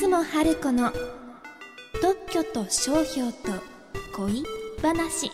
[0.00, 0.90] 雲春子の
[2.02, 3.38] 特許と商標と
[4.16, 4.42] 恋
[4.82, 5.30] 話。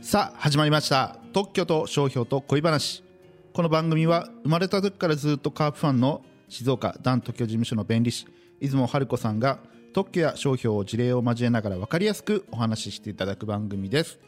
[0.00, 1.18] さあ始まりました。
[1.34, 3.04] 特許と商標と恋話。
[3.52, 8.26] この番組は生まれた時からずっとカープファンの静岡ダン特許事務所の弁理士
[8.60, 9.58] 出雲春子さんが
[9.92, 14.18] 特許や商標を事例を交えながら分かりやすくお話ししていただく番組です。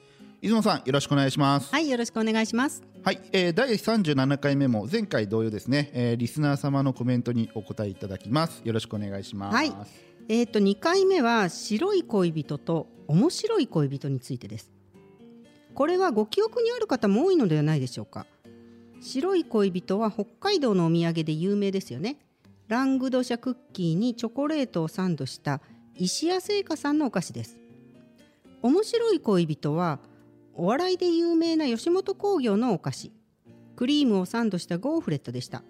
[0.42, 2.82] 出雲さんよろしくお願いしますはい、よろしくお願いします。
[3.04, 9.72] はい、えー、第37回目も前回同様ですね、えー、リスナー様のコメントにお答えいただきますよろしくお願いしますはい
[10.28, 14.72] えっ、と2回目は白い恋人と面白い恋人についてです。
[15.74, 18.26] これはご記憶にある方も多いのではないでしょうか。
[19.00, 22.18] 白い恋人は北海道のお土産で有名ですよね。
[22.68, 25.60] ラングドシャクッキーにチョコレートをサンドした
[25.96, 27.58] 石屋製菓さんのお菓子です。
[28.62, 29.98] 面白い恋人は
[30.54, 33.12] お笑いで有名な吉本興業のお菓子。
[33.74, 35.62] クリームをサンドしたゴーフレットでした。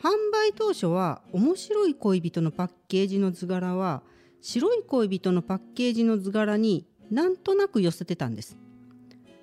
[0.00, 4.02] 販売当初は面白い恋人のパッケージの図柄は
[4.40, 8.56] 白い恋人のパッケージの図柄になんとなく寄せてたんです。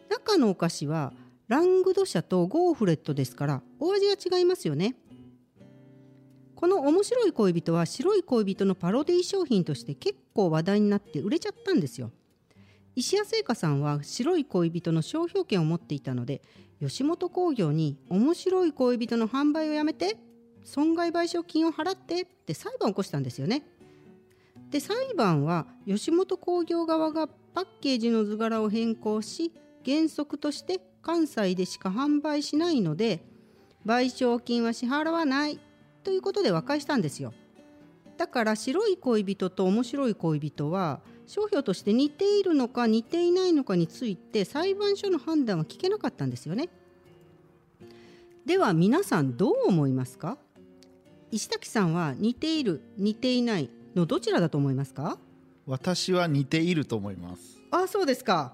[0.10, 1.12] 中のお菓子は
[1.48, 4.96] ラングド社とゴーフレットですからお味が違いますよね。
[6.56, 12.12] この面白い恋人は白い恋人のパロディ商品として結構話題になって売れちゃったんですよ。
[12.96, 16.42] 石屋製菓さんは白い恋人の商標権を持っていたので
[16.80, 20.18] 吉本興業に面白い恋人の販売をやめて
[20.64, 23.64] 損害賠償金を払ってって裁判を起こしたんですよね。
[24.70, 29.52] で裁判は吉本興業側がパッケージの図柄を変更し
[29.86, 33.24] 原則として関西でしか販売しないので
[33.86, 35.60] 賠償金は支払わない
[36.04, 37.34] ということで和解したんですよ。
[38.18, 46.70] だから白い恋人と面白い恋人は商標として似ているのか似ていないのかについて裁判所の判断は聞けなかったんですよね。
[48.46, 50.38] では皆さんどう思いますか？
[51.32, 55.18] 石崎さんは似ている似ていないのどちらだと思いますか？
[55.66, 57.42] 私は似ていると思います
[57.72, 58.54] あそうですか。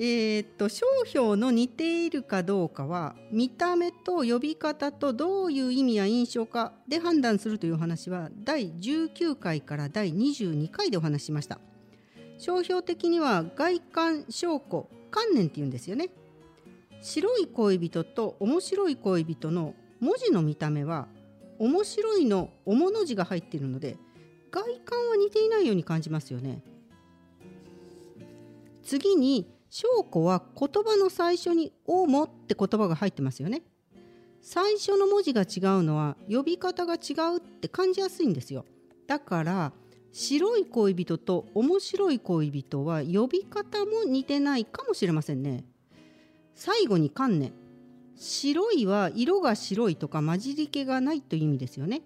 [0.00, 11.58] えー、っと商標の似ているかどうかは見た目と呼び方とどういう意味や印象かで判断するという話は第19回から第22回でお話しました。
[12.38, 16.10] 商標的には外観証拠観念っていうんですよね。
[17.00, 21.08] 白い恋人と面白い恋人の文字の見た目は
[21.58, 23.96] 面白いの「おも」の字が入っているので
[24.50, 26.62] 外観は似ていないように感じますよね。
[28.82, 33.62] 次に証拠は言葉の最初に「おも」って言葉が入ってますよね。
[34.40, 38.64] 最初の文字が違うのは呼び方が違うって感じやすいんですよ。
[39.06, 39.72] だから
[40.12, 45.64] 白い恋人と面白い恋人は呼び方も似てないかもしれませんね。
[46.54, 47.52] 最後に観念。
[48.16, 52.02] 白いは色が白いとか混じり気がないという意味ですよね。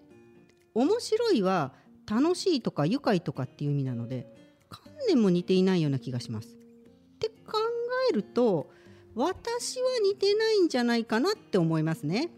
[0.75, 1.73] 面白いは
[2.05, 4.27] 楽しいとか愉快とかっていう意味なので
[4.69, 6.62] 観念も似ていないような気がします。
[8.13, 8.69] えると
[9.15, 12.29] 私は似てないんじゃないかなって思いますね。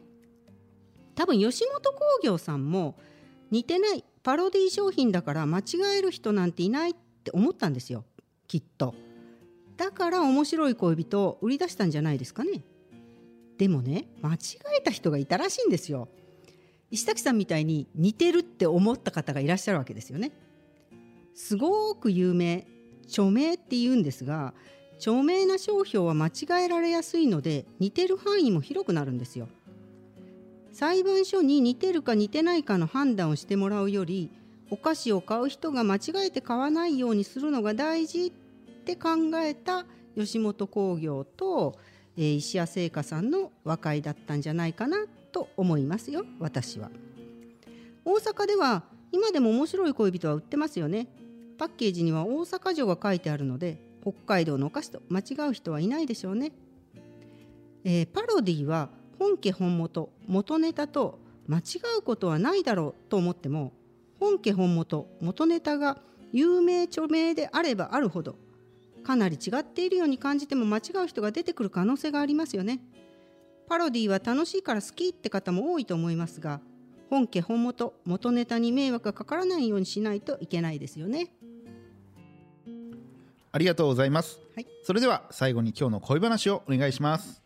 [1.16, 2.96] 多分吉本興業さんも
[3.52, 5.64] 似てないパロディ商品だから間違
[5.98, 6.94] える人なんていないっ
[7.24, 8.04] て思ったんですよ。
[8.48, 8.94] きっと。
[9.78, 12.64] だから面白い恋人を売り出したんじゃないですかね。
[13.58, 14.38] でもね間違
[14.78, 16.10] えた人がいたらしいんですよ。
[16.92, 20.32] 石崎さんみたいに似てるって思った方がいらっしゃるわけですよね。
[21.34, 22.68] すごく有名
[23.08, 24.54] 著名って言うんですが
[24.98, 29.48] 著名な商標は間違えられやすいので似てる範囲も広くなるんですよ。
[30.72, 34.30] 裁判所に似てるか似てないかの判断をしてもらうより
[34.70, 38.32] お菓子を買う人が間違えて買わないようにするのが大事っ
[38.84, 39.86] て考えた
[40.18, 41.78] 吉本興業と、
[42.18, 44.98] えー石屋製菓さんの和解だったんじゃないかな
[45.32, 46.90] と思いますよ私は。
[48.04, 51.08] 大阪では今でも面白い恋人は売ってますよね。
[51.58, 56.52] パッケージには大阪城が書いてあるので北海道のお菓子と間違う人はいないでしょうね、
[57.84, 61.62] えーパロディは本家本元元ネタと間違
[62.00, 63.74] うことはないだろうと思っても
[64.20, 65.98] 本家本元元ネタが
[66.32, 68.36] 有名著名であればあるほど
[69.04, 72.80] かなり違っているように感じても間違う人が出てくる可能性がありますよね。
[73.68, 76.62] パロディは楽しいから好きって方も多いと思いますが
[77.10, 81.32] 本家本元元ネタに迷惑がかからないようにしないといけないですよね。
[83.56, 84.68] ありがとうございます、はい。
[84.84, 87.42] それでは最後に今日の恋話をお願いします。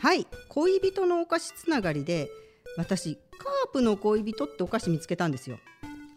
[0.00, 0.26] はい。
[0.48, 2.28] 恋人のお菓子つながりで
[2.76, 5.60] 私カープの恋人ってお菓子見つけたんですよ。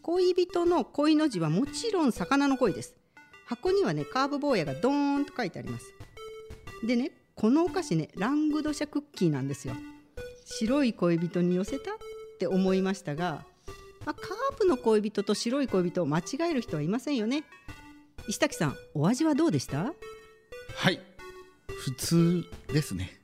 [0.01, 2.95] 恋人の恋の字はもちろん魚の恋です。
[3.45, 5.94] 箱にはねカーブ坊やがドーンと書いてあります。
[6.83, 9.75] でねこのお菓子ねラングドシャクッキーなんですよ。
[10.45, 11.98] 白い恋人に寄せたっ
[12.39, 13.45] て思いましたが、
[14.05, 17.44] まあ、カープの恋人と白い恋人を間違える人はいませんよね。
[18.27, 19.94] 石崎さんお味はどうでした？
[20.75, 21.00] はい。
[21.67, 23.19] 普通ですね。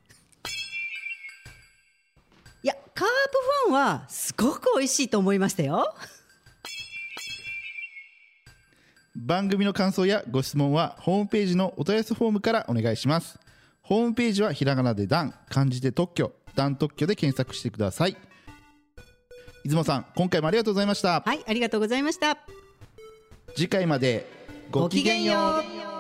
[2.64, 3.08] いやカープ
[3.68, 5.94] ファンはすごく美味しいと思いましたよ。
[9.16, 13.38] 番組の感想やご質問はホームページのお問い合わせフォームからお願いします。
[13.82, 18.16] ホームページはひらがなで「ダン」漢字で「特許」「ダン特許」で検索してください
[19.70, 21.22] 出雲さん今回もありがとうございました。
[21.24, 22.40] はいありがとうございました。
[23.56, 24.28] 次回まで
[24.72, 25.96] ごきげんよう。
[25.96, 25.99] う